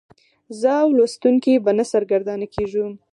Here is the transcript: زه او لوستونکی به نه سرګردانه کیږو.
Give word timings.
زه 0.59 0.71
او 0.83 0.89
لوستونکی 0.97 1.53
به 1.63 1.71
نه 1.77 1.85
سرګردانه 1.91 2.47
کیږو. 2.55 2.85